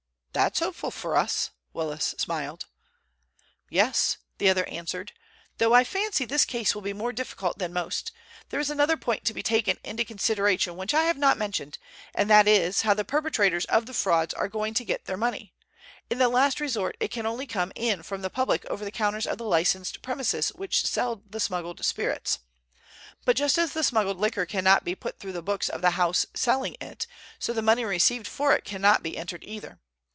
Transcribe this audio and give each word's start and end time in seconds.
"That's 0.33 0.59
hopeful 0.59 0.91
for 0.91 1.17
us," 1.17 1.49
Willis 1.73 2.15
smiled. 2.17 2.65
"Yes," 3.69 4.15
the 4.37 4.47
other 4.49 4.65
answered, 4.69 5.11
"though 5.57 5.73
I 5.73 5.83
fancy 5.83 6.23
this 6.23 6.45
case 6.45 6.73
will 6.73 6.81
be 6.81 6.93
more 6.93 7.11
difficult 7.11 7.57
than 7.57 7.73
most. 7.73 8.13
There 8.47 8.59
is 8.59 8.69
another 8.69 8.95
point 8.95 9.25
to 9.25 9.33
be 9.33 9.43
taken 9.43 9.77
into 9.83 10.05
consideration 10.05 10.77
which 10.77 10.93
I 10.93 11.03
have 11.03 11.17
not 11.17 11.37
mentioned, 11.37 11.77
and 12.15 12.29
that 12.29 12.47
is, 12.47 12.83
how 12.83 12.93
the 12.93 13.03
perpetrators 13.03 13.65
of 13.65 13.87
the 13.87 13.93
frauds 13.93 14.33
are 14.33 14.47
going 14.47 14.73
to 14.75 14.85
get 14.85 15.03
their 15.03 15.17
money. 15.17 15.53
In 16.09 16.17
the 16.17 16.29
last 16.29 16.61
resort 16.61 16.95
it 17.01 17.11
can 17.11 17.25
only 17.25 17.45
come 17.45 17.73
in 17.75 18.01
from 18.01 18.21
the 18.21 18.29
public 18.29 18.65
over 18.67 18.85
the 18.85 18.89
counters 18.91 19.27
of 19.27 19.37
the 19.37 19.43
licensed 19.43 20.01
premises 20.01 20.53
which 20.55 20.85
sell 20.87 21.23
the 21.29 21.41
smuggled 21.41 21.83
spirits. 21.83 22.39
But 23.25 23.35
just 23.35 23.57
as 23.57 23.73
the 23.73 23.83
smuggled 23.83 24.17
liquor 24.17 24.45
cannot 24.45 24.85
be 24.85 24.95
put 24.95 25.19
through 25.19 25.33
the 25.33 25.41
books 25.43 25.67
of 25.67 25.81
the 25.81 25.91
house 25.91 26.25
selling 26.33 26.77
it, 26.79 27.05
so 27.37 27.51
the 27.51 27.61
money 27.61 27.83
received 27.83 28.27
for 28.27 28.55
it 28.55 28.63
cannot 28.63 29.03
be 29.03 29.17
entered 29.17 29.43
either. 29.43 29.81